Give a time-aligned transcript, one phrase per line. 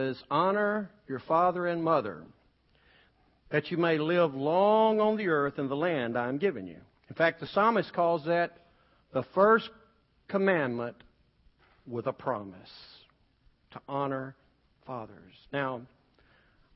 [0.00, 2.22] says, Honor your father and mother,
[3.50, 6.78] that you may live long on the earth in the land I am giving you.
[7.08, 8.56] In fact, the psalmist calls that
[9.12, 9.68] the first
[10.28, 10.96] commandment
[11.86, 12.70] with a promise
[13.72, 14.36] to honor
[14.86, 15.34] fathers.
[15.52, 15.82] Now,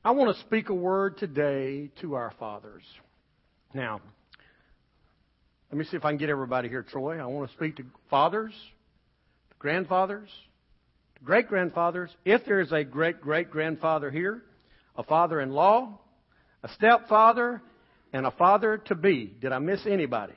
[0.03, 2.83] I want to speak a word today to our fathers.
[3.73, 4.01] Now,
[5.71, 7.19] let me see if I can get everybody here, Troy.
[7.19, 8.53] I want to speak to fathers,
[9.57, 10.29] grandfathers,
[11.23, 12.09] great grandfathers.
[12.23, 14.43] If there is a great great grandfather here,
[14.95, 15.99] a father in law,
[16.63, 17.61] a stepfather,
[18.13, 19.25] and a father to be.
[19.41, 20.33] Did I miss anybody?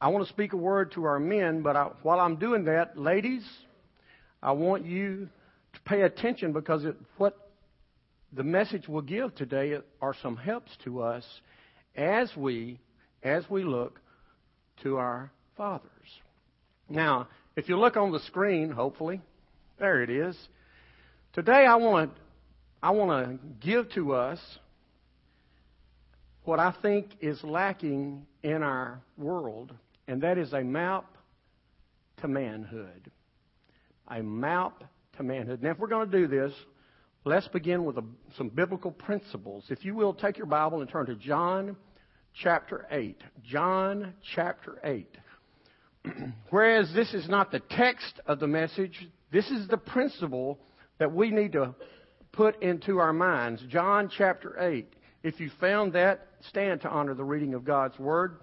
[0.00, 2.98] I want to speak a word to our men, but I, while I'm doing that,
[2.98, 3.42] ladies,
[4.42, 5.28] I want you
[5.72, 7.50] to pay attention because it, what
[8.32, 11.24] the message we'll give today are some helps to us
[11.96, 12.78] as we
[13.22, 13.98] as we look
[14.82, 15.88] to our fathers.
[16.88, 19.20] Now, if you look on the screen, hopefully,
[19.78, 20.36] there it is.
[21.32, 22.12] Today I want
[22.82, 23.10] I want
[23.40, 24.38] to give to us
[26.44, 29.72] what I think is lacking in our world,
[30.06, 31.06] and that is a map
[32.20, 33.10] to manhood.
[34.08, 34.84] A map
[35.16, 35.62] to manhood.
[35.62, 36.52] Now, if we're going to do this,
[37.24, 38.04] let's begin with a,
[38.36, 39.64] some biblical principles.
[39.70, 41.76] If you will, take your Bible and turn to John
[42.34, 43.20] chapter 8.
[43.42, 45.08] John chapter 8.
[46.50, 50.58] Whereas this is not the text of the message, this is the principle
[50.98, 51.74] that we need to
[52.32, 53.62] put into our minds.
[53.68, 54.86] John chapter 8.
[55.22, 58.38] If you found that, stand to honor the reading of God's Word,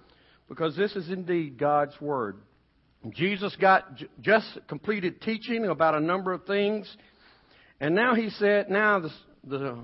[0.50, 2.38] because this is indeed God's Word.
[3.12, 6.94] Jesus got just completed teaching about a number of things,
[7.80, 9.10] and now he said, now the,
[9.44, 9.78] the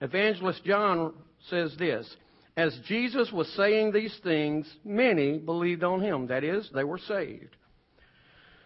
[0.00, 1.14] evangelist John
[1.48, 2.08] says this
[2.56, 6.26] as Jesus was saying these things, many believed on him.
[6.26, 7.56] That is, they were saved.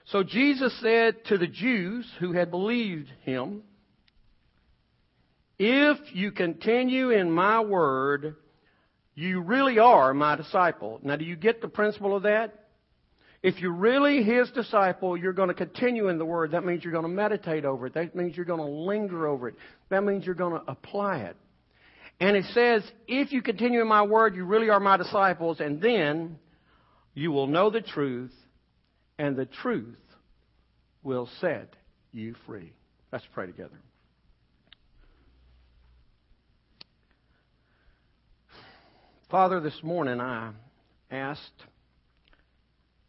[0.06, 3.62] So Jesus said to the Jews who had believed him,
[5.58, 8.36] If you continue in my word,
[9.14, 11.00] you really are my disciple.
[11.02, 12.60] Now, do you get the principle of that?
[13.42, 16.52] If you're really his disciple, you're going to continue in the word.
[16.52, 17.94] That means you're going to meditate over it.
[17.94, 19.54] That means you're going to linger over it.
[19.90, 21.36] That means you're going to apply it.
[22.20, 25.80] And it says, if you continue in my word, you really are my disciples, and
[25.80, 26.38] then
[27.12, 28.32] you will know the truth,
[29.18, 29.98] and the truth
[31.02, 31.74] will set
[32.12, 32.72] you free.
[33.12, 33.80] Let's pray together.
[39.30, 40.52] Father, this morning I
[41.10, 41.64] asked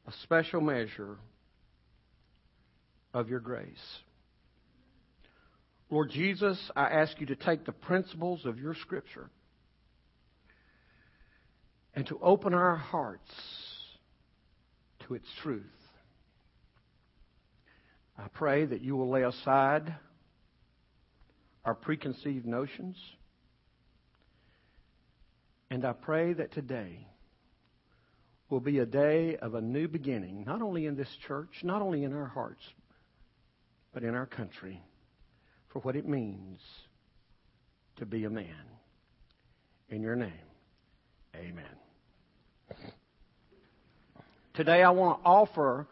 [0.08, 1.18] a special measure
[3.14, 3.70] of your grace.
[5.90, 9.30] Lord Jesus, I ask you to take the principles of your Scripture
[11.94, 13.32] and to open our hearts
[15.08, 15.64] to its truth.
[18.18, 19.94] I pray that you will lay aside
[21.64, 22.98] our preconceived notions.
[25.70, 27.08] And I pray that today
[28.50, 32.04] will be a day of a new beginning, not only in this church, not only
[32.04, 32.62] in our hearts,
[33.94, 34.82] but in our country
[35.76, 36.62] for what it means
[37.98, 38.64] to be a man.
[39.90, 40.32] In your name,
[41.36, 41.66] amen.
[44.54, 45.86] Today I want to offer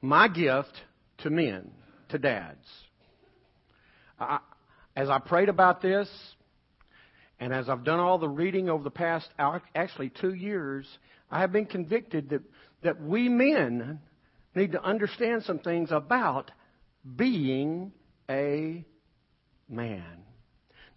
[0.00, 0.72] my gift
[1.18, 1.70] to men,
[2.08, 2.66] to dads.
[4.18, 4.38] I,
[4.96, 6.08] as I prayed about this,
[7.38, 9.28] and as I've done all the reading over the past
[9.74, 10.86] actually two years,
[11.30, 12.40] I have been convicted that,
[12.82, 14.00] that we men
[14.54, 16.50] need to understand some things about
[17.18, 17.92] being
[18.30, 18.82] a
[19.68, 20.04] man.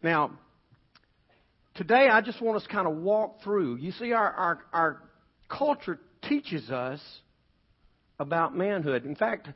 [0.02, 0.32] Now,
[1.76, 3.78] today I just want us to kind of walk through.
[3.78, 5.04] You see, our, our, our
[5.50, 7.02] culture teaches us
[8.20, 9.06] about manhood.
[9.06, 9.50] In fact,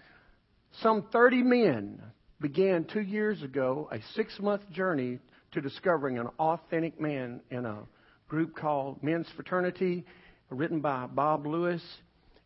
[0.81, 2.01] some 30 men
[2.41, 5.19] began two years ago a six month journey
[5.51, 7.79] to discovering an authentic man in a
[8.27, 10.05] group called Men's Fraternity,
[10.49, 11.83] written by Bob Lewis,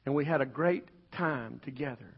[0.05, 2.16] and we had a great time together.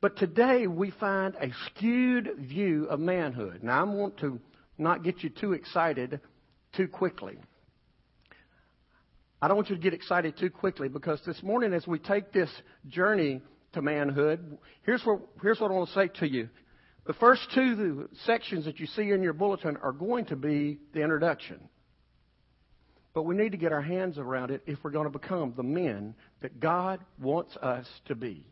[0.00, 3.62] But today we find a skewed view of manhood.
[3.62, 4.40] Now, I want to
[4.78, 6.20] not get you too excited
[6.74, 7.38] too quickly.
[9.42, 12.32] I don't want you to get excited too quickly because this morning, as we take
[12.32, 12.50] this
[12.88, 13.42] journey
[13.72, 16.48] to manhood, here's what, here's what I want to say to you.
[17.06, 21.02] The first two sections that you see in your bulletin are going to be the
[21.02, 21.60] introduction.
[23.14, 25.62] But we need to get our hands around it if we're going to become the
[25.62, 28.46] men that God wants us to be.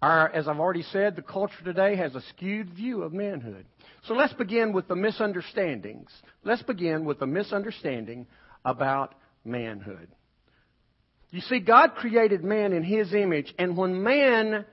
[0.00, 3.66] Our, as I've already said, the culture today has a skewed view of manhood.
[4.06, 6.08] So let's begin with the misunderstandings.
[6.44, 8.26] Let's begin with the misunderstanding
[8.64, 9.14] about
[9.44, 10.08] manhood.
[11.30, 14.64] You see, God created man in His image, and when man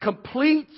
[0.00, 0.72] completes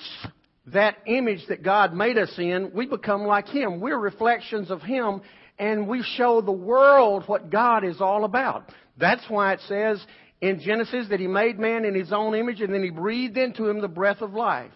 [0.66, 3.80] that image that God made us in, we become like Him.
[3.80, 5.22] We're reflections of Him,
[5.58, 8.70] and we show the world what God is all about.
[8.98, 10.04] That's why it says
[10.40, 13.68] in Genesis that He made man in His own image, and then He breathed into
[13.68, 14.72] him the breath of life.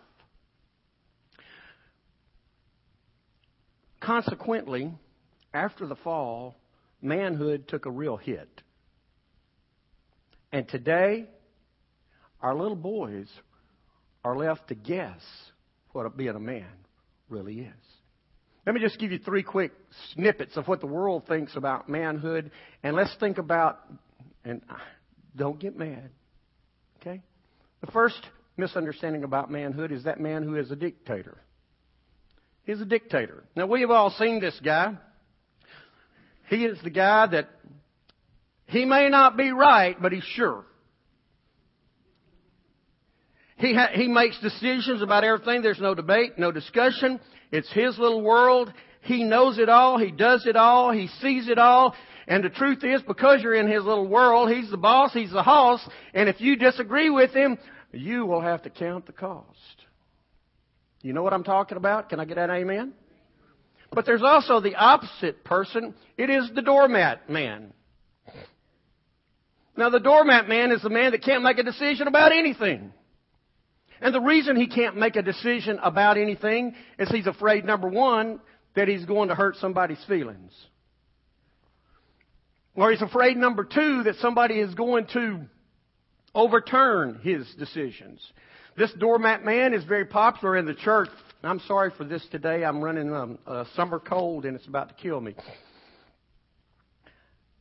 [4.01, 4.93] Consequently,
[5.53, 6.57] after the fall,
[7.03, 8.49] manhood took a real hit.
[10.53, 11.29] And today,
[12.41, 13.29] our little boys
[14.25, 15.21] are left to guess
[15.93, 16.67] what being a man
[17.29, 17.75] really is.
[18.67, 19.73] Let me just give you three quick
[20.13, 22.51] snippets of what the world thinks about manhood,
[22.83, 23.81] and let's think about,
[24.45, 24.61] and
[25.37, 26.11] don't get mad,
[27.01, 27.23] okay?
[27.81, 28.21] The first
[28.57, 31.39] misunderstanding about manhood is that man who is a dictator.
[32.65, 33.45] He's a dictator.
[33.57, 34.97] Now, we have all seen this guy.
[36.49, 37.49] He is the guy that
[38.67, 40.65] he may not be right, but he's sure.
[43.57, 45.63] He, ha- he makes decisions about everything.
[45.63, 47.21] There's no debate, no discussion.
[47.53, 48.73] It's his little world.
[49.03, 49.99] He knows it all.
[49.99, 50.93] He does it all.
[50.93, 51.95] He sees it all.
[52.27, 55.43] And the truth is, because you're in his little world, he's the boss, he's the
[55.43, 57.59] hoss, and if you disagree with him,
[57.93, 59.57] you will have to count the cost.
[61.03, 62.09] You know what I'm talking about?
[62.09, 62.93] Can I get an amen?
[63.93, 65.95] But there's also the opposite person.
[66.17, 67.73] It is the doormat man.
[69.77, 72.93] Now, the doormat man is the man that can't make a decision about anything.
[74.01, 78.41] And the reason he can't make a decision about anything is he's afraid, number one,
[78.77, 80.53] that he's going to hurt somebody's feelings.
[82.75, 85.41] Or he's afraid, number two, that somebody is going to
[86.35, 88.21] overturn his decisions.
[88.77, 91.09] This doormat man is very popular in the church.
[91.43, 92.65] I'm sorry for this today.
[92.65, 93.11] I'm running
[93.47, 95.35] a summer cold and it's about to kill me.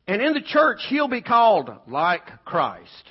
[0.06, 3.04] And in the church, he'll be called like Christ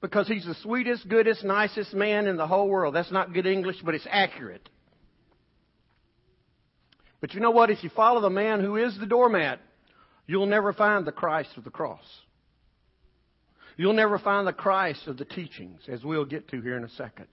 [0.00, 2.94] because he's the sweetest, goodest, nicest man in the whole world.
[2.94, 4.68] That's not good English, but it's accurate.
[7.20, 7.70] But you know what?
[7.70, 9.60] If you follow the man who is the doormat,
[10.30, 12.04] you'll never find the Christ of the cross.
[13.76, 16.90] You'll never find the Christ of the teachings, as we'll get to here in a
[16.90, 17.26] second.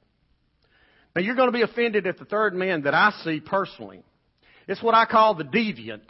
[1.15, 4.01] Now, you're going to be offended at the third man that I see personally.
[4.67, 6.01] It's what I call the deviant.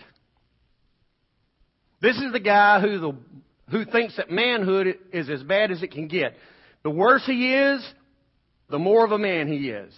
[2.01, 3.13] This is the guy who the
[3.69, 6.35] who thinks that manhood is as bad as it can get.
[6.83, 7.85] The worse he is,
[8.69, 9.93] the more of a man he is.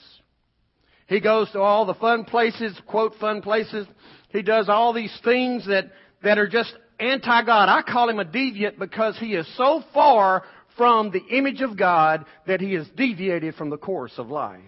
[1.08, 3.88] He goes to all the fun places, quote fun places.
[4.30, 5.92] He does all these things that,
[6.24, 7.70] that are just anti-God.
[7.70, 10.44] I call him a deviant because he is so far
[10.78, 14.62] from the image of God that he has deviated from the course of life.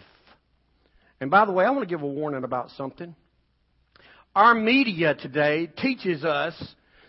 [1.19, 3.15] And by the way, I want to give a warning about something.
[4.35, 6.53] Our media today teaches us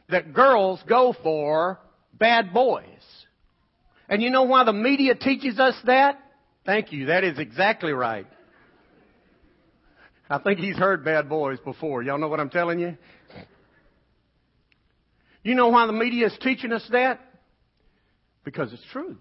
[0.09, 1.79] that girls go for
[2.13, 2.85] bad boys.
[4.09, 6.21] And you know why the media teaches us that?
[6.67, 7.07] Thank you.
[7.07, 8.27] That is exactly right.
[10.29, 12.03] I think he's heard bad boys before.
[12.03, 12.97] Y'all know what I'm telling you?
[15.43, 17.21] You know why the media is teaching us that?
[18.45, 19.17] Because it's true.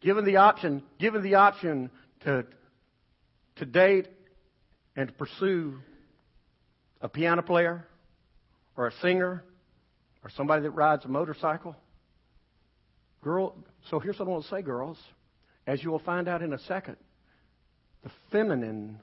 [0.00, 1.90] Given the option, given the option
[2.24, 2.44] to,
[3.56, 4.08] to date
[4.96, 5.78] and to pursue
[7.00, 7.86] a piano player,
[8.76, 9.44] or a singer
[10.24, 11.76] or somebody that rides a motorcycle.
[13.22, 13.56] Girl,
[13.90, 14.98] so here's what I want to say, girls.
[15.66, 16.96] As you will find out in a second,
[18.02, 18.98] the feminine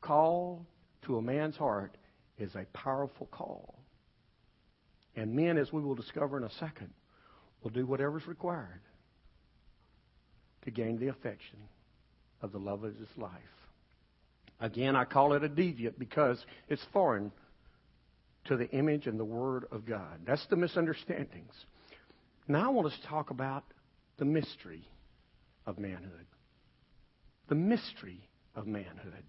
[0.00, 0.64] call
[1.06, 1.96] to a man's heart
[2.38, 3.78] is a powerful call.
[5.16, 6.90] And men, as we will discover in a second,
[7.62, 8.80] will do whatever's required
[10.64, 11.58] to gain the affection
[12.42, 13.30] of the love of his life.
[14.60, 17.32] Again, I call it a deviant because it's foreign
[18.46, 20.20] to the image and the Word of God.
[20.26, 21.52] That's the misunderstandings.
[22.46, 23.64] Now I want us to talk about
[24.18, 24.86] the mystery
[25.66, 26.26] of manhood.
[27.48, 29.24] The mystery of manhood.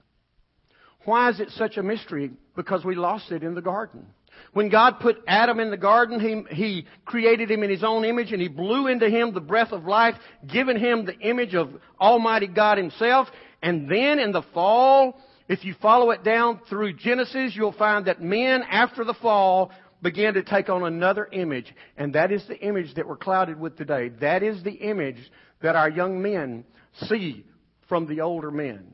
[1.06, 2.32] Why is it such a mystery?
[2.56, 4.08] Because we lost it in the garden.
[4.54, 8.32] When God put Adam in the garden, he, he created him in his own image
[8.32, 11.70] and he blew into him the breath of life, giving him the image of
[12.00, 13.28] Almighty God himself.
[13.62, 18.22] And then in the fall, if you follow it down through Genesis, you'll find that
[18.22, 19.72] men, after the fall,
[20.02, 21.74] began to take on another image.
[21.98, 24.10] And that is the image that we're clouded with today.
[24.22, 25.32] That is the image
[25.62, 26.66] that our young men
[27.08, 27.46] see
[27.88, 28.86] from the older men.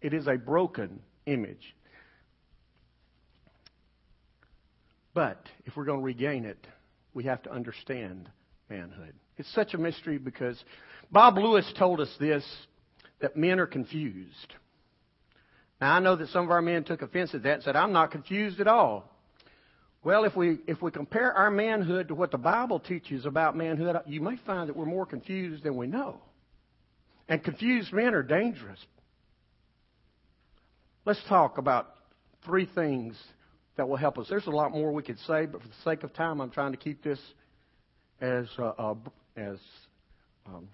[0.00, 1.74] It is a broken image.
[5.14, 6.66] But if we're going to regain it,
[7.14, 8.28] we have to understand
[8.68, 9.14] manhood.
[9.36, 10.62] It's such a mystery because
[11.10, 12.44] Bob Lewis told us this
[13.20, 14.54] that men are confused.
[15.80, 17.92] Now, I know that some of our men took offense at that and said, I'm
[17.92, 19.10] not confused at all.
[20.02, 23.96] Well, if we, if we compare our manhood to what the Bible teaches about manhood,
[24.06, 26.20] you may find that we're more confused than we know.
[27.28, 28.78] And confused men are dangerous.
[31.06, 31.94] Let's talk about
[32.44, 33.16] three things
[33.76, 34.26] that will help us.
[34.28, 36.72] There's a lot more we could say, but for the sake of time, I'm trying
[36.72, 37.18] to keep this
[38.20, 38.94] as uh, uh,
[39.34, 39.56] as
[40.46, 40.68] um,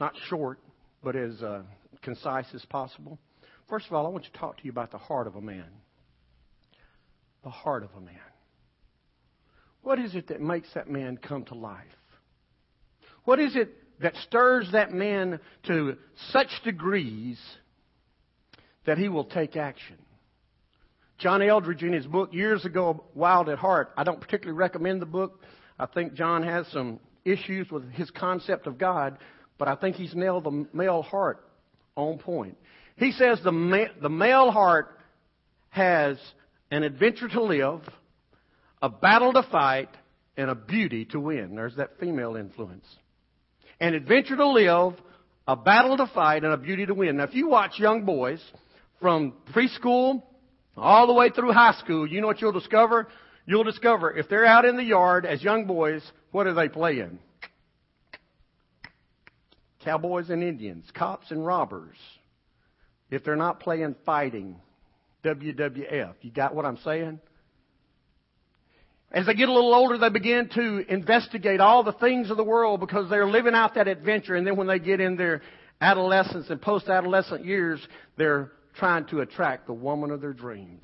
[0.00, 0.58] not short,
[1.04, 1.62] but as uh,
[2.02, 3.20] concise as possible.
[3.68, 5.68] First of all, I want to talk to you about the heart of a man.
[7.44, 8.16] The heart of a man.
[9.82, 11.86] What is it that makes that man come to life?
[13.24, 13.72] What is it
[14.02, 15.96] that stirs that man to
[16.32, 17.38] such degrees
[18.90, 19.96] that he will take action?
[21.16, 25.06] John Eldredge, in his book years ago, Wild at Heart, I don't particularly recommend the
[25.06, 25.44] book.
[25.78, 29.18] I think John has some issues with his concept of God,
[29.58, 31.46] but I think he's nailed the male heart
[31.94, 32.56] on point.
[32.96, 34.98] He says the, ma- the male heart
[35.68, 36.18] has
[36.72, 37.82] an adventure to live,
[38.82, 39.90] a battle to fight,
[40.36, 41.54] and a beauty to win.
[41.54, 42.86] There's that female influence.
[43.78, 44.94] An adventure to live,
[45.46, 47.18] a battle to fight, and a beauty to win.
[47.18, 48.42] Now, if you watch young boys
[49.00, 50.22] from preschool
[50.76, 53.08] all the way through high school, you know what you'll discover?
[53.46, 57.18] You'll discover if they're out in the yard as young boys, what are they playing?
[59.84, 61.96] Cowboys and Indians, cops and robbers.
[63.10, 64.56] If they're not playing fighting,
[65.24, 66.14] WWF.
[66.20, 67.18] You got what I'm saying?
[69.12, 72.44] As they get a little older, they begin to investigate all the things of the
[72.44, 74.36] world because they're living out that adventure.
[74.36, 75.42] And then when they get in their
[75.80, 77.80] adolescence and post-adolescent years,
[78.16, 80.82] they're trying to attract the woman of their dreams.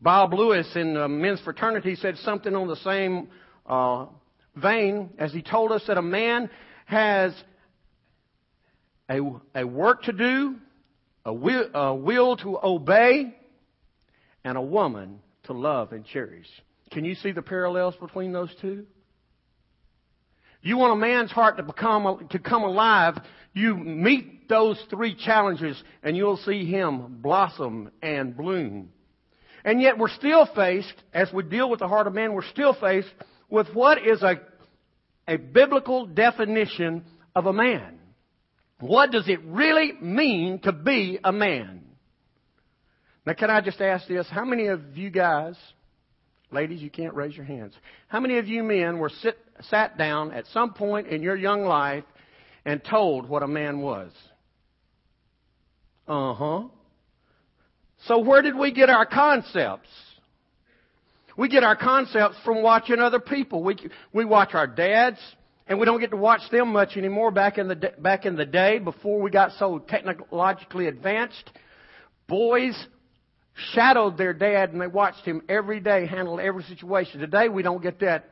[0.00, 3.28] Bob Lewis in the men's fraternity said something on the same
[3.66, 4.06] uh,
[4.54, 6.48] vein as he told us that a man
[6.86, 7.34] has
[9.10, 9.18] a,
[9.56, 10.54] a work to do,
[11.24, 13.34] a will, a will to obey,
[14.44, 16.46] and a woman to love and cherish.
[16.92, 18.86] Can you see the parallels between those two?
[20.62, 23.18] You want a man's heart to become to come alive,
[23.52, 28.90] you meet those three challenges and you'll see him blossom and bloom.
[29.64, 32.74] And yet we're still faced, as we deal with the heart of man, we're still
[32.74, 33.08] faced
[33.48, 34.40] with what is a,
[35.26, 37.04] a biblical definition
[37.34, 37.98] of a man.
[38.78, 41.84] What does it really mean to be a man?
[43.24, 44.26] Now, can I just ask this?
[44.28, 45.54] How many of you guys,
[46.50, 47.72] ladies, you can't raise your hands.
[48.08, 49.38] How many of you men were sit,
[49.70, 52.04] sat down at some point in your young life
[52.66, 54.10] and told what a man was?
[56.06, 56.62] Uh huh.
[58.06, 59.88] So, where did we get our concepts?
[61.36, 63.62] We get our concepts from watching other people.
[63.62, 63.76] We,
[64.12, 65.18] we watch our dads,
[65.66, 67.30] and we don't get to watch them much anymore.
[67.30, 71.50] Back in the back in the day, before we got so technologically advanced,
[72.26, 72.86] boys
[73.74, 77.20] shadowed their dad and they watched him every day handle every situation.
[77.20, 78.28] Today we don't get that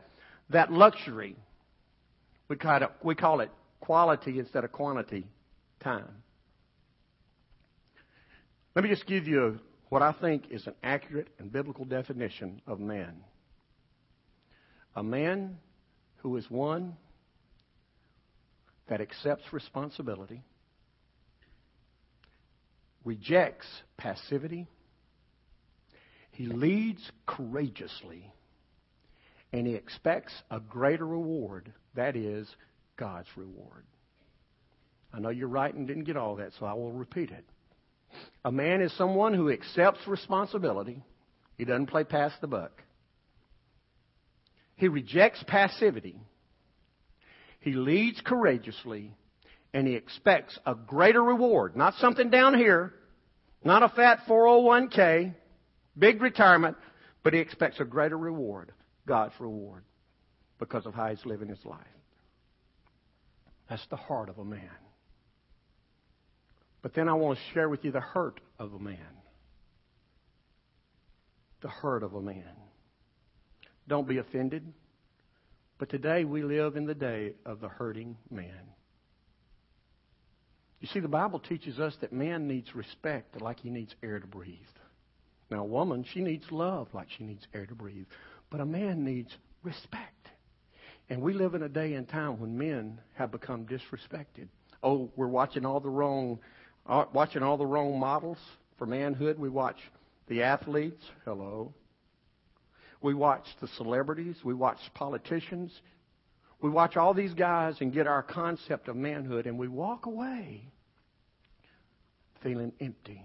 [0.51, 1.37] that luxury.
[2.49, 3.51] We call it we call it
[3.81, 5.27] quality instead of quantity
[5.81, 6.09] time.
[8.81, 9.61] Let me just give you
[9.91, 13.15] what I think is an accurate and biblical definition of man.
[14.97, 15.59] A man
[16.23, 16.97] who is one
[18.89, 20.43] that accepts responsibility,
[23.05, 23.67] rejects
[23.99, 24.67] passivity,
[26.31, 28.33] he leads courageously,
[29.53, 31.71] and he expects a greater reward.
[31.97, 32.49] That is,
[32.97, 33.85] God's reward.
[35.13, 37.45] I know you're right and didn't get all that, so I will repeat it.
[38.45, 41.03] A man is someone who accepts responsibility.
[41.59, 42.83] He doesn't play past the buck.
[44.77, 46.19] He rejects passivity.
[47.61, 49.15] He leads courageously
[49.73, 51.77] and he expects a greater reward.
[51.77, 52.95] Not something down here,
[53.63, 55.35] not a fat 401k,
[55.99, 56.77] big retirement,
[57.23, 58.73] but he expects a greater reward,
[59.07, 59.85] God's reward,
[60.59, 61.79] because of how he's living his life.
[63.69, 64.71] That's the heart of a man.
[66.83, 68.99] But then I want to share with you the hurt of a man.
[71.61, 72.45] The hurt of a man.
[73.87, 74.73] Don't be offended.
[75.79, 78.71] But today we live in the day of the hurting man.
[80.81, 84.27] You see, the Bible teaches us that man needs respect like he needs air to
[84.27, 84.57] breathe.
[85.51, 88.07] Now, a woman, she needs love like she needs air to breathe.
[88.51, 89.31] But a man needs
[89.63, 90.29] respect.
[91.11, 94.49] And we live in a day and time when men have become disrespected.
[94.83, 96.39] Oh, we're watching all the wrong,
[97.13, 98.39] watching all the wrong models
[98.77, 99.39] for manhood.
[99.39, 99.79] We watch
[100.29, 101.05] the athletes.
[101.25, 101.73] Hello.
[103.01, 104.37] We watch the celebrities.
[104.45, 105.73] We watch politicians.
[106.61, 110.65] We watch all these guys and get our concept of manhood, and we walk away
[112.43, 113.25] feeling empty.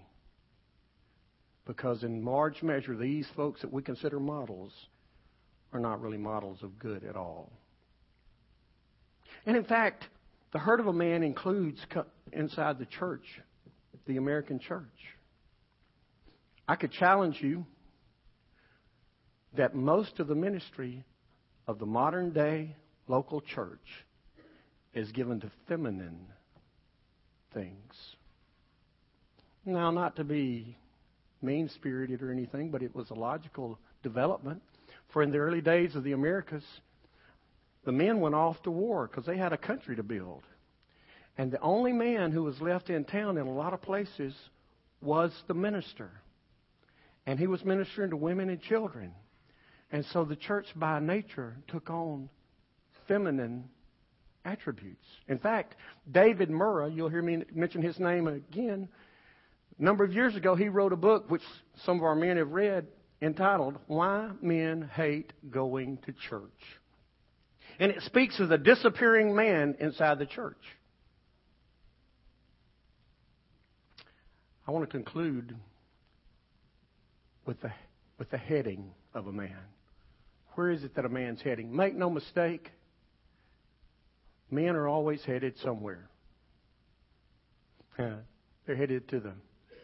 [1.66, 4.72] Because, in large measure, these folks that we consider models
[5.74, 7.52] are not really models of good at all.
[9.46, 10.06] And in fact,
[10.56, 11.86] The hurt of a man includes
[12.32, 13.42] inside the church,
[14.06, 14.84] the American church.
[16.68, 17.66] I could challenge you
[19.56, 21.04] that most of the ministry
[21.68, 22.76] of the modern day
[23.08, 24.06] local church
[24.94, 26.28] is given to feminine
[27.54, 27.94] things.
[29.66, 30.78] Now, not to be
[31.42, 34.62] mean spirited or anything, but it was a logical development.
[35.12, 36.64] For in the early days of the Americas,
[37.84, 40.44] the men went off to war because they had a country to build.
[41.38, 44.34] And the only man who was left in town in a lot of places
[45.02, 46.10] was the minister.
[47.26, 49.12] And he was ministering to women and children.
[49.92, 52.30] And so the church by nature took on
[53.08, 53.70] feminine
[54.46, 55.06] attributes.
[55.28, 55.76] In fact,
[56.12, 58.88] David Murrow, you'll hear me mention his name again.
[59.78, 61.42] A number of years ago, he wrote a book which
[61.84, 62.88] some of our men have read
[63.22, 66.52] entitled Why Men Hate Going to Church.
[67.80, 70.58] And it speaks of the disappearing man inside the church.
[74.68, 75.56] I want to conclude
[77.46, 77.72] with the,
[78.18, 79.58] with the heading of a man.
[80.54, 81.76] Where is it that a man's heading?
[81.76, 82.72] Make no mistake,
[84.50, 86.10] men are always headed somewhere.
[88.00, 88.16] Uh,
[88.66, 89.34] they're headed to the,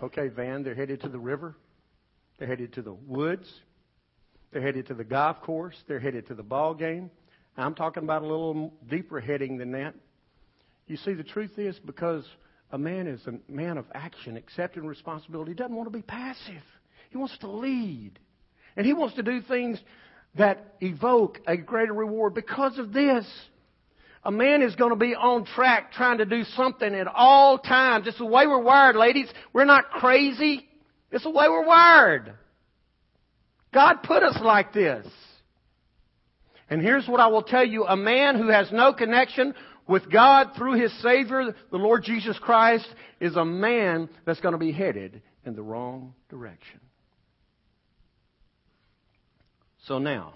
[0.02, 1.56] okay, van, they're headed to the river.
[2.40, 3.54] They're headed to the woods.
[4.52, 5.76] They're headed to the golf course.
[5.88, 7.12] They're headed to the ball game.
[7.58, 9.94] I'm talking about a little deeper heading than that.
[10.88, 12.26] You see, the truth is because
[12.72, 15.52] a man is a man of action, accepting responsibility.
[15.52, 16.64] He doesn't want to be passive.
[17.10, 18.14] He wants to lead.
[18.76, 19.80] And he wants to do things
[20.36, 22.34] that evoke a greater reward.
[22.34, 23.26] Because of this,
[24.24, 28.08] a man is going to be on track trying to do something at all times.
[28.08, 29.28] It's the way we're wired, ladies.
[29.52, 30.68] We're not crazy.
[31.12, 32.34] It's the way we're wired.
[33.74, 35.08] God put us like this.
[36.70, 37.84] And here's what I will tell you.
[37.84, 39.54] A man who has no connection
[39.92, 42.88] with God through his Savior, the Lord Jesus Christ,
[43.20, 46.80] is a man that's going to be headed in the wrong direction.
[49.88, 50.36] So now,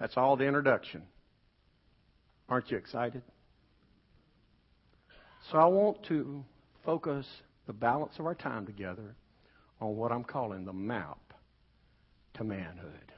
[0.00, 1.02] that's all the introduction.
[2.48, 3.22] Aren't you excited?
[5.52, 6.44] So I want to
[6.84, 7.24] focus
[7.68, 9.14] the balance of our time together
[9.80, 11.18] on what I'm calling the map
[12.34, 13.12] to manhood.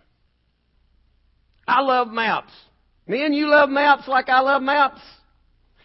[1.66, 2.52] I love maps.
[3.06, 5.00] Men, you love maps like I love maps.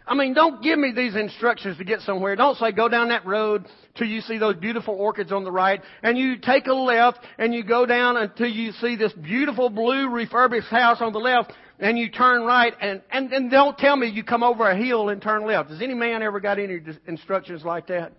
[0.06, 2.36] I mean, don't give me these instructions to get somewhere.
[2.36, 5.82] Don't say go down that road till you see those beautiful orchids on the right,
[6.02, 10.10] and you take a left and you go down until you see this beautiful blue
[10.10, 14.08] refurbished house on the left, and you turn right, and, and, and don't tell me
[14.08, 15.70] you come over a hill and turn left.
[15.70, 18.12] Has any man ever got any instructions like that?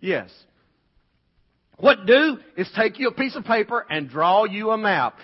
[0.00, 0.30] Yes.
[1.76, 5.16] What do is take you a piece of paper and draw you a map.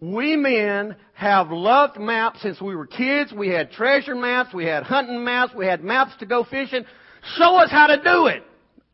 [0.00, 3.32] We men have loved maps since we were kids.
[3.32, 6.84] We had treasure maps, we had hunting maps, we had maps to go fishing.
[7.36, 8.42] Show us how to do it.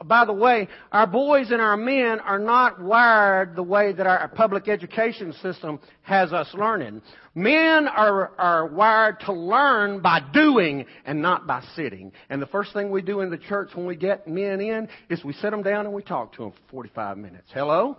[0.04, 4.28] By the way, our boys and our men are not wired the way that our
[4.28, 7.02] public education system has us learning.
[7.34, 12.12] Men are, are wired to learn by doing and not by sitting.
[12.30, 15.22] And the first thing we do in the church when we get men in is
[15.22, 17.48] we sit them down and we talk to them for 45 minutes.
[17.52, 17.98] Hello?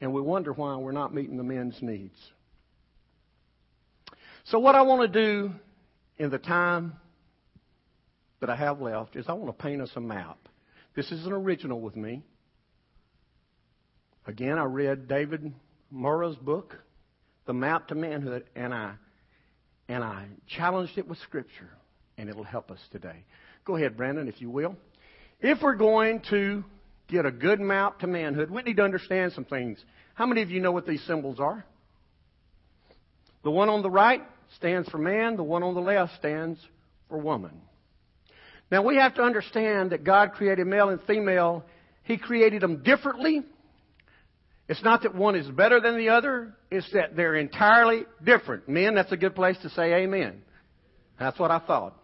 [0.00, 2.18] And we wonder why we're not meeting the men's needs.
[4.44, 5.52] So, what I want to do
[6.18, 6.94] in the time
[8.40, 10.38] that I have left is I want to paint us a map.
[10.94, 12.22] This is an original with me.
[14.26, 15.52] Again, I read David
[15.90, 16.76] Murrow's book,
[17.46, 18.94] The Map to Manhood, and I
[19.88, 21.70] and I challenged it with Scripture,
[22.18, 23.24] and it'll help us today.
[23.64, 24.76] Go ahead, Brandon, if you will.
[25.40, 26.64] If we're going to
[27.08, 29.82] get a good map to manhood, we need to understand some things.
[30.14, 31.64] How many of you know what these symbols are?
[33.44, 34.22] The one on the right
[34.56, 36.58] stands for man, the one on the left stands
[37.08, 37.60] for woman.
[38.70, 41.64] Now we have to understand that God created male and female.
[42.02, 43.42] He created them differently.
[44.68, 46.54] It's not that one is better than the other.
[46.70, 48.68] It's that they're entirely different.
[48.68, 50.42] Men, that's a good place to say amen.
[51.18, 51.96] That's what I thought.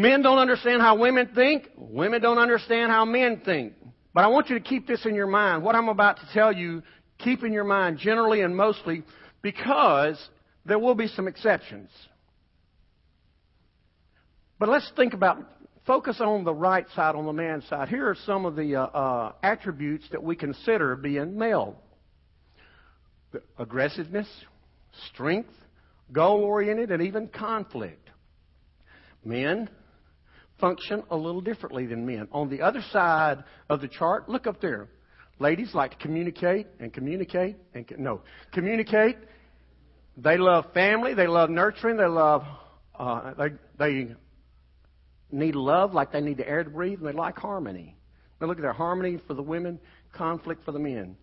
[0.00, 1.68] Men don't understand how women think.
[1.76, 3.74] Women don't understand how men think.
[4.14, 5.62] But I want you to keep this in your mind.
[5.62, 6.82] What I'm about to tell you,
[7.18, 9.02] keep in your mind generally and mostly
[9.42, 10.18] because
[10.64, 11.90] there will be some exceptions.
[14.58, 15.36] But let's think about,
[15.86, 17.90] focus on the right side, on the man's side.
[17.90, 21.76] Here are some of the uh, uh, attributes that we consider being male
[23.58, 24.26] aggressiveness,
[25.12, 25.52] strength,
[26.10, 28.08] goal oriented, and even conflict.
[29.22, 29.68] Men
[30.60, 32.28] function a little differently than men.
[32.32, 34.88] On the other side of the chart, look up there.
[35.38, 38.20] Ladies like to communicate and communicate and no,
[38.52, 39.16] communicate.
[40.16, 41.14] They love family.
[41.14, 41.96] They love nurturing.
[41.96, 42.44] They love
[43.00, 44.14] uh, they, they
[45.32, 47.96] need love like they need the air to breathe, and they like harmony.
[48.40, 49.80] Now look at their harmony for the women,
[50.12, 51.16] conflict for the men.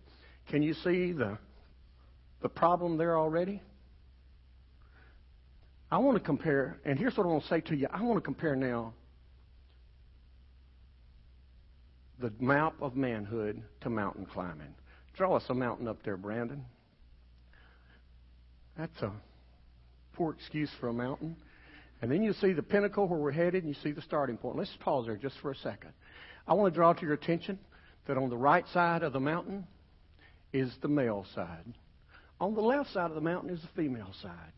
[0.50, 1.38] Can you see the
[2.42, 3.62] the problem there already?
[5.90, 7.86] I want to compare, and here's what I want to say to you.
[7.92, 8.94] I want to compare now
[12.20, 14.74] the map of manhood to mountain climbing.
[15.16, 16.64] Draw us a mountain up there, Brandon.
[18.76, 19.12] That's a
[20.14, 21.36] poor excuse for a mountain.
[22.00, 24.56] And then you see the pinnacle where we're headed, and you see the starting point.
[24.56, 25.90] Let's pause there just for a second.
[26.46, 27.58] I want to draw to your attention
[28.06, 29.66] that on the right side of the mountain
[30.52, 31.64] is the male side.
[32.40, 34.52] On the left side of the mountain is the female side.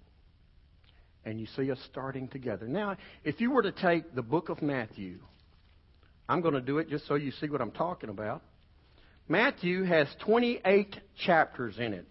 [1.25, 2.67] And you see us starting together.
[2.69, 5.19] Now, if you were to take the book of Matthew,
[6.31, 8.43] I'm going to do it just so you see what I'm talking about.
[9.29, 12.07] Matthew has 28 chapters in it.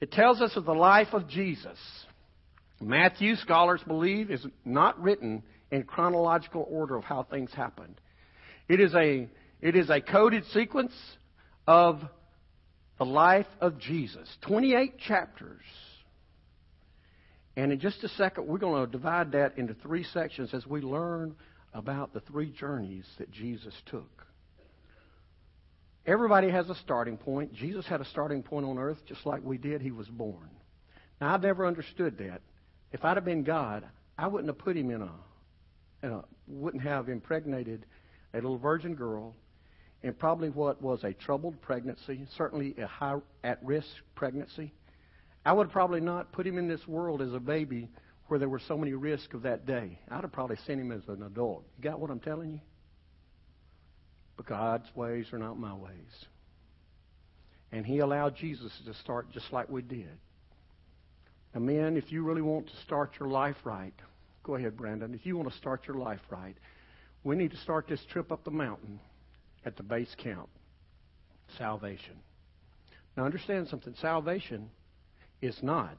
[0.00, 1.78] It tells us of the life of Jesus.
[2.80, 8.00] Matthew, scholars believe, is not written in chronological order of how things happened.
[8.66, 9.28] It is a,
[9.60, 10.94] it is a coded sequence
[11.66, 12.00] of
[12.98, 14.26] the life of Jesus.
[14.46, 15.60] 28 chapters.
[17.56, 20.80] And in just a second, we're going to divide that into three sections as we
[20.80, 21.34] learn
[21.74, 24.26] about the three journeys that Jesus took.
[26.06, 27.54] Everybody has a starting point.
[27.54, 29.80] Jesus had a starting point on earth just like we did.
[29.80, 30.50] He was born.
[31.20, 32.40] Now, I've never understood that.
[32.90, 33.84] If I'd have been God,
[34.18, 35.10] I wouldn't have put him in a,
[36.02, 37.86] in a wouldn't have impregnated
[38.34, 39.36] a little virgin girl
[40.02, 44.72] in probably what was a troubled pregnancy, certainly a high at risk pregnancy.
[45.44, 47.88] I would probably not put him in this world as a baby
[48.28, 49.98] where there were so many risks of that day.
[50.08, 51.64] I'd have probably sent him as an adult.
[51.76, 52.60] You got what I'm telling you?
[54.36, 56.26] But God's ways are not my ways.
[57.72, 60.18] And He allowed Jesus to start just like we did.
[61.54, 63.94] Now, men, if you really want to start your life right,
[64.42, 65.14] go ahead, Brandon.
[65.14, 66.56] If you want to start your life right,
[67.24, 69.00] we need to start this trip up the mountain
[69.64, 70.48] at the base camp
[71.58, 72.14] salvation.
[73.16, 73.94] Now, understand something.
[74.00, 74.70] Salvation
[75.42, 75.98] is not,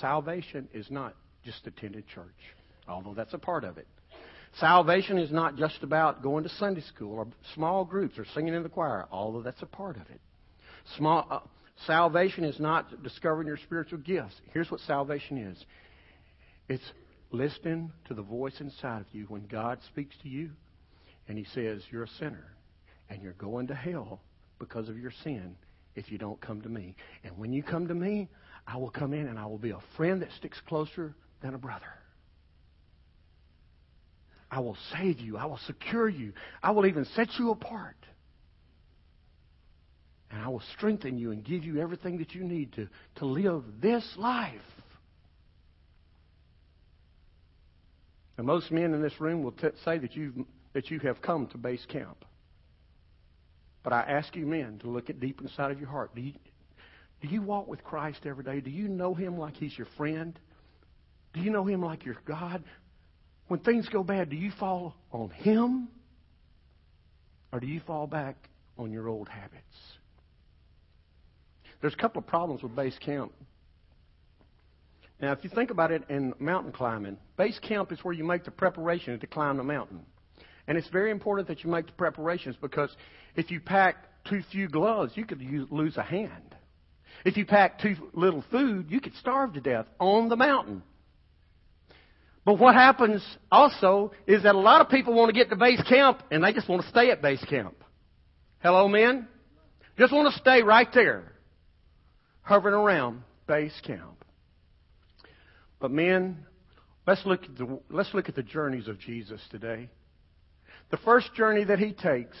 [0.00, 2.26] salvation is not just attending church,
[2.88, 3.86] although that's a part of it.
[4.58, 8.62] Salvation is not just about going to Sunday school or small groups or singing in
[8.62, 10.20] the choir, although that's a part of it.
[10.96, 11.40] Small, uh,
[11.86, 14.34] salvation is not discovering your spiritual gifts.
[14.52, 15.64] Here's what salvation is
[16.68, 16.92] it's
[17.30, 20.50] listening to the voice inside of you when God speaks to you
[21.28, 22.46] and He says, You're a sinner
[23.10, 24.20] and you're going to hell
[24.58, 25.56] because of your sin
[25.94, 26.94] if you don't come to me.
[27.24, 28.28] And when you come to me,
[28.68, 31.58] I will come in and I will be a friend that sticks closer than a
[31.58, 31.86] brother.
[34.50, 35.38] I will save you.
[35.38, 36.34] I will secure you.
[36.62, 37.96] I will even set you apart.
[40.30, 43.64] And I will strengthen you and give you everything that you need to, to live
[43.80, 44.52] this life.
[48.36, 50.34] And most men in this room will t- say that, you've,
[50.74, 52.24] that you have come to base camp.
[53.82, 56.14] But I ask you men to look at deep inside of your heart.
[56.14, 56.34] Do you,
[57.20, 58.60] do you walk with Christ every day?
[58.60, 60.38] Do you know Him like He's your friend?
[61.34, 62.62] Do you know Him like your God?
[63.48, 65.88] When things go bad, do you fall on Him?
[67.52, 68.36] Or do you fall back
[68.76, 69.64] on your old habits?
[71.80, 73.32] There's a couple of problems with base camp.
[75.20, 78.44] Now, if you think about it in mountain climbing, base camp is where you make
[78.44, 80.00] the preparation to climb the mountain.
[80.68, 82.94] And it's very important that you make the preparations because
[83.34, 83.96] if you pack
[84.28, 86.54] too few gloves, you could use, lose a hand.
[87.24, 90.82] If you pack too little food, you could starve to death on the mountain.
[92.44, 95.82] But what happens also is that a lot of people want to get to base
[95.82, 97.76] camp and they just want to stay at base camp.
[98.60, 99.28] Hello, men?
[99.98, 101.32] Just want to stay right there,
[102.42, 104.24] hovering around base camp.
[105.80, 106.46] But men,
[107.06, 109.90] let's look at the, let's look at the journeys of Jesus today.
[110.90, 112.36] The first journey that he takes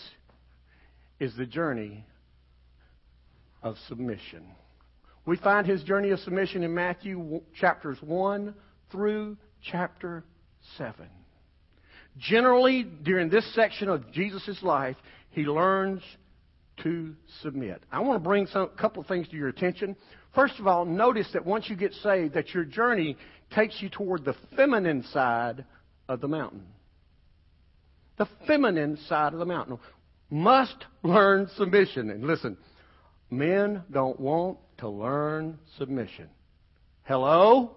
[1.20, 2.04] is the journey
[3.62, 4.44] of submission.
[5.28, 8.54] We find his journey of submission in Matthew chapters 1
[8.90, 10.24] through chapter
[10.78, 11.06] 7.
[12.16, 14.96] Generally, during this section of Jesus' life,
[15.28, 16.00] he learns
[16.82, 17.82] to submit.
[17.92, 19.96] I want to bring some, a couple of things to your attention.
[20.34, 23.18] First of all, notice that once you get saved, that your journey
[23.54, 25.66] takes you toward the feminine side
[26.08, 26.64] of the mountain.
[28.16, 29.78] The feminine side of the mountain.
[30.30, 32.08] Must learn submission.
[32.08, 32.56] And listen,
[33.30, 36.28] men don't want to learn submission.
[37.04, 37.72] Hello?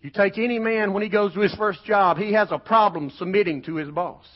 [0.00, 3.10] You take any man when he goes to his first job, he has a problem
[3.18, 4.26] submitting to his boss.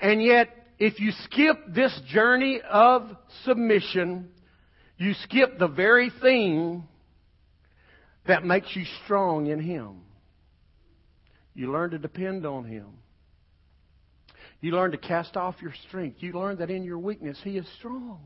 [0.00, 4.28] And yet, if you skip this journey of submission,
[4.98, 6.86] you skip the very thing
[8.26, 10.00] that makes you strong in Him.
[11.54, 12.86] You learn to depend on Him.
[14.60, 16.22] You learn to cast off your strength.
[16.22, 18.20] You learn that in your weakness, He is strong.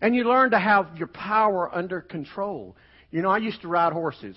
[0.00, 2.76] And you learn to have your power under control.
[3.10, 4.36] You know, I used to ride horses.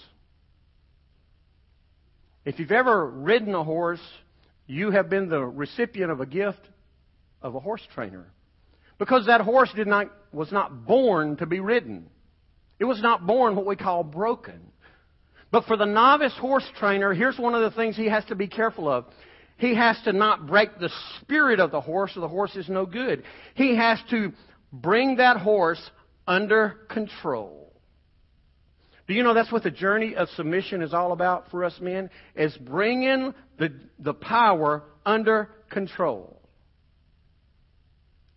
[2.46, 4.02] If you've ever ridden a horse,
[4.68, 6.62] you have been the recipient of a gift
[7.42, 8.26] of a horse trainer.
[9.00, 12.10] Because that horse did not, was not born to be ridden.
[12.80, 14.60] It was not born what we call broken.
[15.52, 18.48] But for the novice horse trainer, here's one of the things he has to be
[18.48, 19.06] careful of.
[19.58, 20.90] He has to not break the
[21.22, 23.24] spirit of the horse or the horse is no good.
[23.56, 24.34] He has to
[24.72, 25.82] bring that horse
[26.28, 27.74] under control.
[29.08, 32.10] Do you know that's what the journey of submission is all about for us men?
[32.36, 36.42] Is bringing the, the power under control.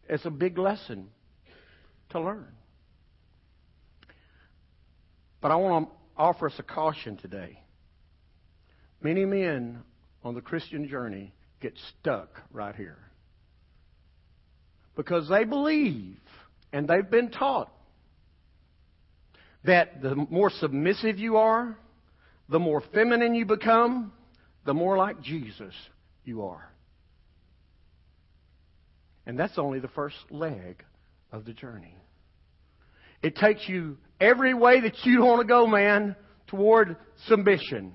[0.09, 1.09] It's a big lesson
[2.11, 2.52] to learn.
[5.40, 7.61] But I want to offer us a caution today.
[9.00, 9.83] Many men
[10.27, 12.99] on the Christian journey get stuck right here.
[14.97, 16.19] Because they believe
[16.73, 17.73] and they've been taught
[19.65, 21.79] that the more submissive you are,
[22.49, 24.12] the more feminine you become,
[24.65, 25.75] the more like Jesus
[26.25, 26.73] you are.
[29.27, 30.83] And that's only the first leg
[31.31, 31.95] of the journey.
[33.23, 36.17] It takes you every way that you want to go, man,
[36.49, 36.97] toward
[37.29, 37.93] submission.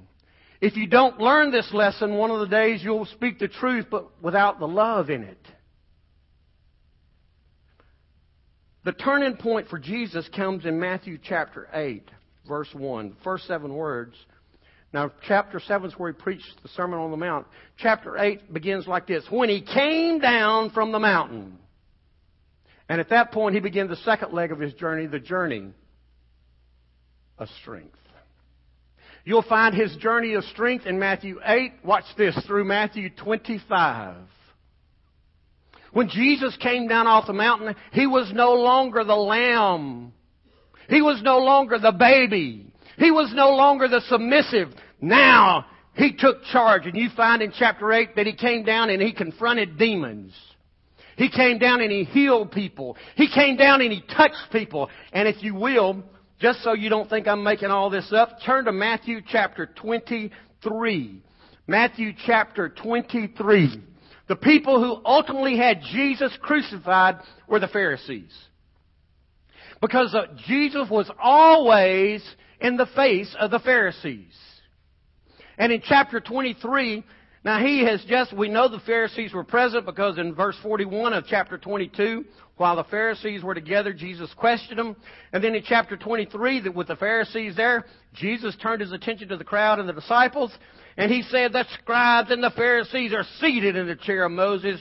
[0.61, 4.21] If you don't learn this lesson, one of the days you'll speak the truth, but
[4.21, 5.47] without the love in it.
[8.85, 12.07] The turning point for Jesus comes in Matthew chapter 8,
[12.47, 13.09] verse 1.
[13.09, 14.15] The first seven words.
[14.93, 17.47] Now, chapter 7 is where he preached the Sermon on the Mount.
[17.77, 21.57] Chapter 8 begins like this When he came down from the mountain.
[22.87, 25.69] And at that point, he began the second leg of his journey, the journey
[27.37, 27.95] of strength.
[29.23, 31.73] You'll find his journey of strength in Matthew 8.
[31.83, 34.15] Watch this, through Matthew 25.
[35.93, 40.13] When Jesus came down off the mountain, he was no longer the lamb.
[40.89, 42.71] He was no longer the baby.
[42.97, 44.69] He was no longer the submissive.
[44.99, 46.85] Now, he took charge.
[46.85, 50.33] And you find in chapter 8 that he came down and he confronted demons.
[51.17, 52.97] He came down and he healed people.
[53.15, 54.89] He came down and he touched people.
[55.11, 56.03] And if you will,
[56.41, 61.21] just so you don't think I'm making all this up, turn to Matthew chapter 23.
[61.67, 63.79] Matthew chapter 23.
[64.27, 68.33] The people who ultimately had Jesus crucified were the Pharisees.
[69.81, 72.23] Because uh, Jesus was always
[72.59, 74.33] in the face of the Pharisees.
[75.59, 77.03] And in chapter 23,
[77.43, 81.25] now he has just, we know the Pharisees were present because in verse 41 of
[81.27, 82.23] chapter 22,
[82.57, 84.95] while the Pharisees were together, Jesus questioned them.
[85.33, 89.37] And then in chapter 23, that with the Pharisees there, Jesus turned his attention to
[89.37, 90.51] the crowd and the disciples.
[90.97, 94.79] And he said, The scribes and the Pharisees are seated in the chair of Moses.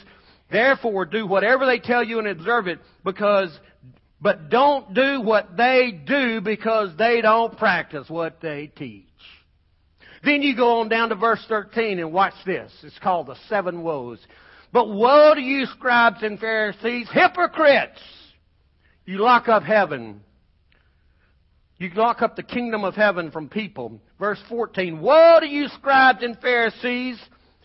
[0.52, 3.58] Therefore, do whatever they tell you and observe it, because,
[4.20, 9.09] but don't do what they do because they don't practice what they teach.
[10.24, 12.72] Then you go on down to verse 13 and watch this.
[12.82, 14.18] It's called the seven woes.
[14.72, 18.00] But woe to you, scribes and Pharisees, hypocrites!
[19.06, 20.20] You lock up heaven
[21.80, 24.02] you lock up the kingdom of heaven from people.
[24.18, 25.00] Verse 14.
[25.00, 27.18] Woe to you, scribes and Pharisees,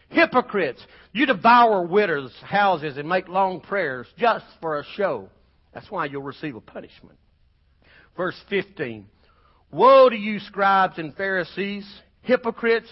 [0.08, 0.82] hypocrites!
[1.12, 5.28] You devour widows' houses and make long prayers just for a show.
[5.74, 7.20] That's why you'll receive a punishment.
[8.16, 9.06] Verse 15.
[9.74, 11.86] Woe to you, scribes and Pharisees,
[12.26, 12.88] hypocrites!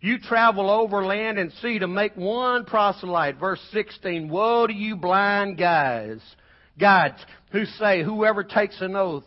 [0.00, 3.38] You travel over land and sea to make one proselyte.
[3.38, 4.28] Verse 16.
[4.28, 6.20] Woe to you, blind guys,
[6.78, 7.18] guides,
[7.50, 9.24] who say, whoever takes an oath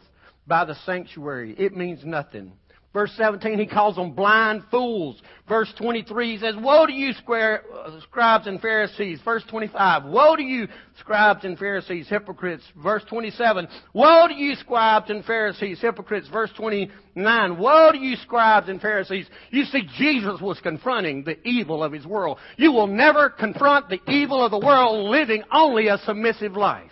[0.47, 1.55] by the sanctuary.
[1.57, 2.53] It means nothing.
[2.93, 5.21] Verse 17, he calls them blind fools.
[5.47, 9.21] Verse 23, he says, Woe to you, uh, scribes and Pharisees.
[9.23, 10.67] Verse 25, Woe to you,
[10.99, 12.63] scribes and Pharisees, hypocrites.
[12.83, 16.27] Verse 27, Woe to you, scribes and Pharisees, hypocrites.
[16.27, 19.25] Verse 29, Woe to you, scribes and Pharisees.
[19.51, 22.39] You see, Jesus was confronting the evil of his world.
[22.57, 26.91] You will never confront the evil of the world living only a submissive life.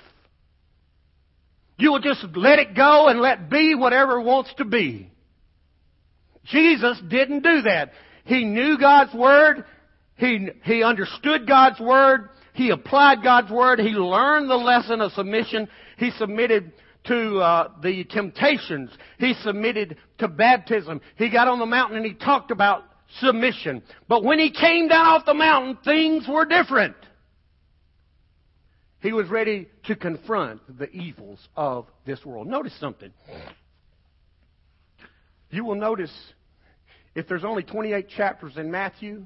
[1.77, 5.11] You will just let it go and let be whatever it wants to be.
[6.45, 7.91] Jesus didn't do that.
[8.25, 9.65] He knew God's Word.
[10.15, 12.29] He, he understood God's Word.
[12.53, 13.79] He applied God's Word.
[13.79, 15.67] He learned the lesson of submission.
[15.97, 16.71] He submitted
[17.05, 18.91] to uh, the temptations.
[19.17, 21.01] He submitted to baptism.
[21.15, 22.83] He got on the mountain and he talked about
[23.19, 23.81] submission.
[24.07, 26.95] But when he came down off the mountain, things were different.
[29.01, 32.47] He was ready to confront the evils of this world.
[32.47, 33.11] Notice something.
[35.49, 36.11] You will notice
[37.15, 39.25] if there's only 28 chapters in Matthew,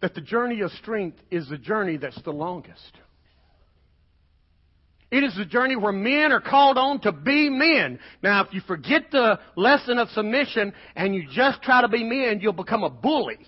[0.00, 2.92] that the journey of strength is the journey that's the longest.
[5.10, 7.98] It is the journey where men are called on to be men.
[8.22, 12.40] Now, if you forget the lesson of submission and you just try to be men,
[12.40, 13.38] you'll become a bully.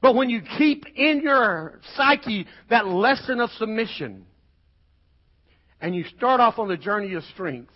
[0.00, 4.26] But when you keep in your psyche that lesson of submission
[5.80, 7.72] and you start off on the journey of strength,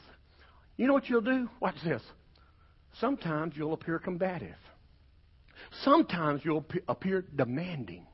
[0.77, 1.49] you know what you'll do?
[1.61, 2.03] Watch this.
[3.01, 4.57] Sometimes you'll appear combative.
[5.83, 8.07] Sometimes you'll appear demanding.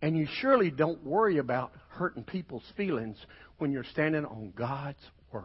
[0.00, 3.16] And you surely don't worry about hurting people's feelings
[3.58, 5.44] when you're standing on God's Word.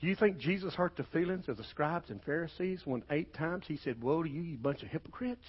[0.00, 3.64] Do you think Jesus hurt the feelings of the scribes and Pharisees when eight times
[3.68, 5.44] he said, Woe to you, you bunch of hypocrites?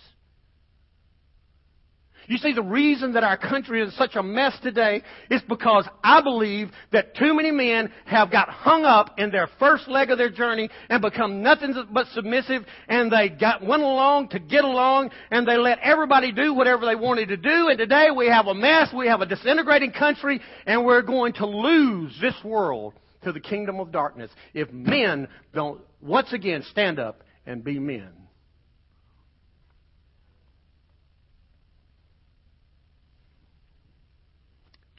[2.27, 6.21] You see, the reason that our country is such a mess today is because I
[6.21, 10.29] believe that too many men have got hung up in their first leg of their
[10.29, 15.47] journey and become nothing but submissive and they got went along to get along and
[15.47, 18.89] they let everybody do whatever they wanted to do and today we have a mess,
[18.95, 23.79] we have a disintegrating country and we're going to lose this world to the kingdom
[23.79, 28.09] of darkness if men don't once again stand up and be men.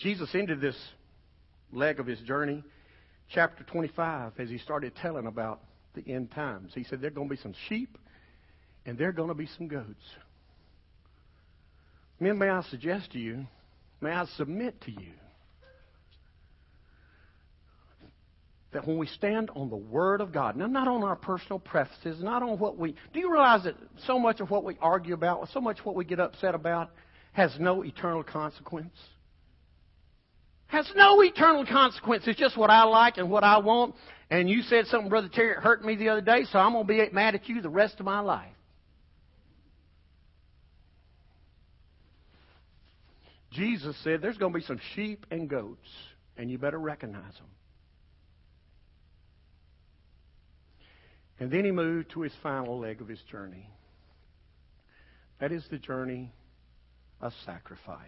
[0.03, 0.77] Jesus ended this
[1.73, 2.65] leg of his journey,
[3.33, 5.61] chapter 25, as he started telling about
[5.95, 6.73] the end times.
[6.75, 7.97] He said, There are going to be some sheep
[8.85, 10.03] and there are going to be some goats.
[12.19, 13.47] Men, may I suggest to you,
[14.01, 15.13] may I submit to you,
[18.73, 22.23] that when we stand on the Word of God, now not on our personal preferences,
[22.23, 22.95] not on what we.
[23.13, 25.95] Do you realize that so much of what we argue about, so much of what
[25.95, 26.91] we get upset about,
[27.35, 28.95] has no eternal consequence?
[30.73, 32.25] Has no eternal consequence.
[32.27, 33.95] It's just what I like and what I want.
[34.31, 36.93] And you said something, Brother Terry, hurt me the other day, so I'm going to
[36.93, 38.49] be mad at you the rest of my life.
[43.51, 45.89] Jesus said there's going to be some sheep and goats,
[46.39, 47.51] and you better recognize them.
[51.39, 53.69] And then he moved to his final leg of his journey.
[55.39, 56.33] That is the journey
[57.21, 57.99] of sacrifice.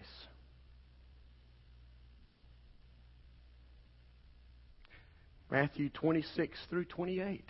[5.54, 7.48] Matthew 26 through 28.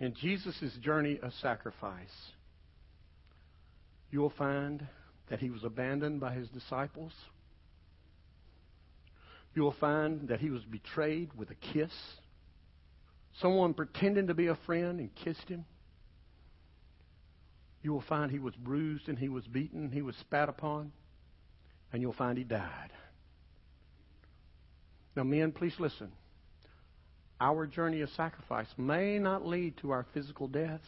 [0.00, 2.12] In Jesus' journey of sacrifice,
[4.10, 4.86] you will find
[5.30, 7.12] that he was abandoned by his disciples.
[9.54, 11.92] You will find that he was betrayed with a kiss.
[13.40, 15.64] Someone pretending to be a friend and kissed him.
[17.82, 20.92] You will find he was bruised and he was beaten, he was spat upon,
[21.94, 22.90] and you'll find he died.
[25.14, 26.12] Now, men, please listen.
[27.40, 30.86] Our journey of sacrifice may not lead to our physical deaths,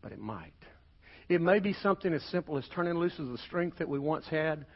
[0.00, 0.52] but it might.
[1.28, 4.26] It may be something as simple as turning loose of the strength that we once
[4.26, 4.66] had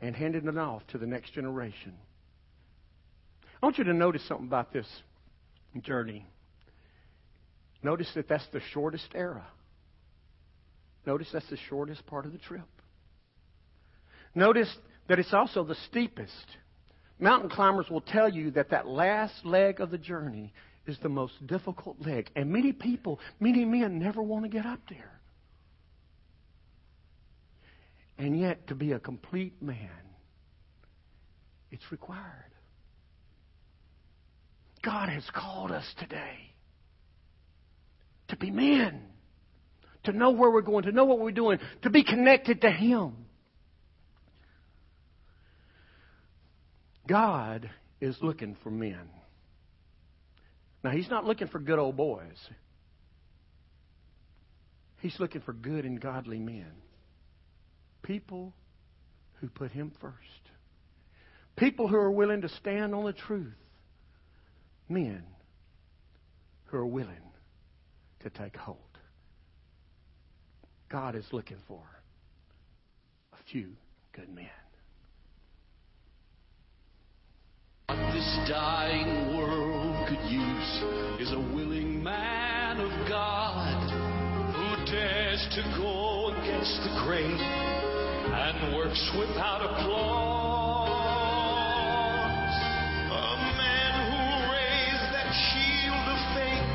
[0.00, 1.94] and handing it off to the next generation.
[3.62, 4.86] I want you to notice something about this
[5.80, 6.26] journey.
[7.82, 9.46] Notice that that's the shortest era.
[11.06, 12.68] Notice that's the shortest part of the trip.
[14.34, 14.74] Notice
[15.08, 16.46] that it's also the steepest.
[17.22, 20.52] Mountain climbers will tell you that that last leg of the journey
[20.88, 22.28] is the most difficult leg.
[22.34, 25.20] And many people, many men never want to get up there.
[28.18, 29.88] And yet, to be a complete man,
[31.70, 32.50] it's required.
[34.82, 36.52] God has called us today
[38.28, 39.00] to be men,
[40.04, 43.14] to know where we're going, to know what we're doing, to be connected to Him.
[47.06, 47.68] God
[48.00, 49.08] is looking for men.
[50.84, 52.38] Now, He's not looking for good old boys.
[55.00, 56.72] He's looking for good and godly men.
[58.02, 58.52] People
[59.40, 60.16] who put Him first.
[61.56, 63.52] People who are willing to stand on the truth.
[64.88, 65.24] Men
[66.66, 67.32] who are willing
[68.20, 68.78] to take hold.
[70.88, 71.82] God is looking for
[73.32, 73.70] a few
[74.12, 74.46] good men.
[77.86, 80.72] What this dying world could use
[81.20, 83.76] is a willing man of God
[84.56, 90.88] who dares to go against the grain and works without applause.
[93.12, 96.68] A man who raised that shield of faith,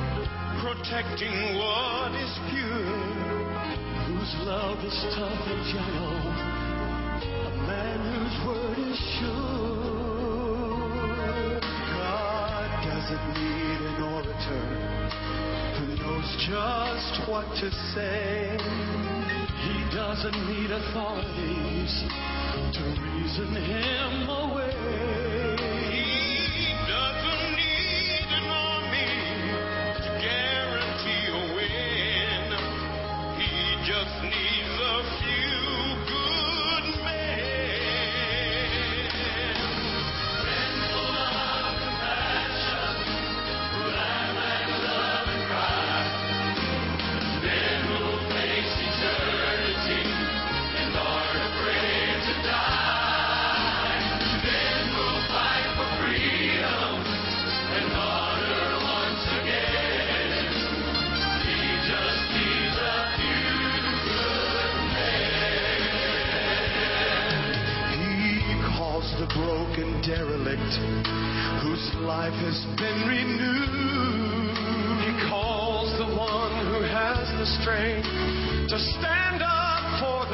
[0.62, 2.86] protecting what is pure,
[4.06, 6.22] whose love is tough and gentle.
[7.46, 7.88] A man
[13.08, 14.68] doesn't need an orator
[15.80, 18.58] who knows just what to say.
[19.64, 22.04] He doesn't need authorities
[22.74, 24.57] to reason him away.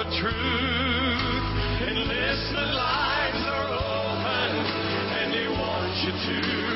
[0.04, 1.43] The truth.
[1.88, 4.51] Enlistment lines are open,
[5.16, 6.72] and he wants you to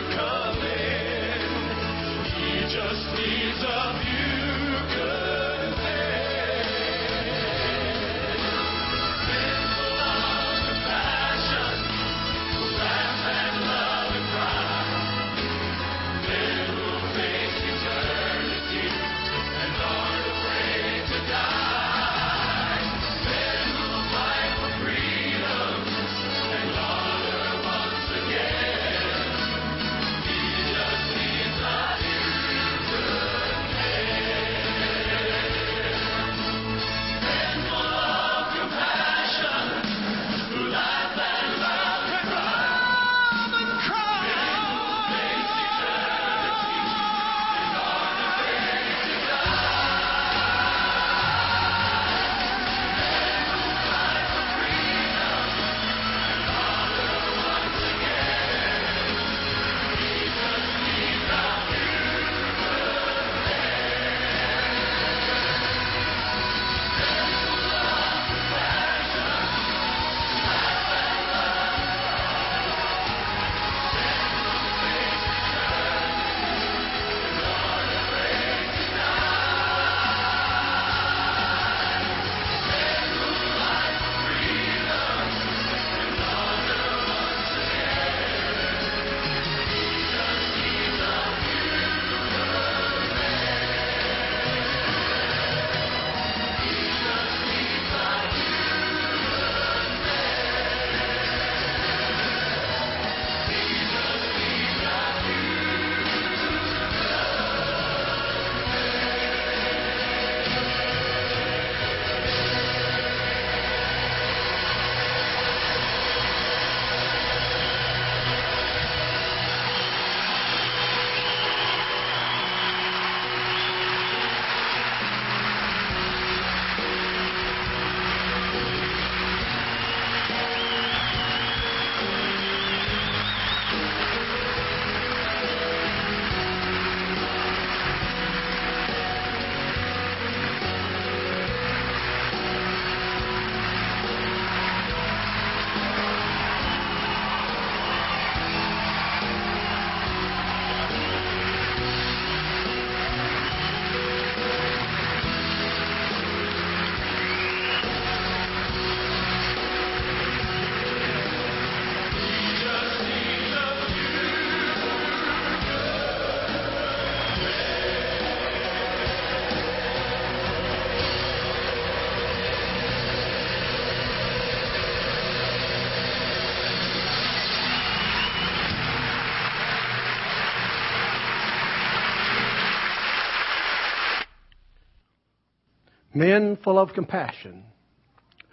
[186.18, 187.64] Men full of compassion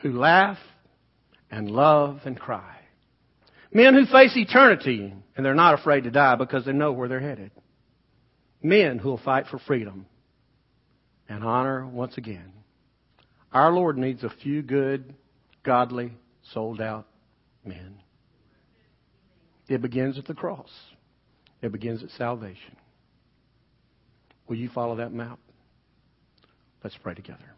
[0.02, 0.58] who laugh
[1.50, 2.76] and love and cry.
[3.72, 7.20] Men who face eternity and they're not afraid to die because they know where they're
[7.20, 7.52] headed.
[8.62, 10.04] Men who will fight for freedom
[11.26, 12.52] and honor once again.
[13.50, 15.14] Our Lord needs a few good,
[15.62, 16.12] godly,
[16.52, 17.06] sold out
[17.64, 17.94] men.
[19.68, 20.70] It begins at the cross.
[21.62, 22.76] It begins at salvation.
[24.48, 25.38] Will you follow that map?
[26.82, 27.53] Let's pray together.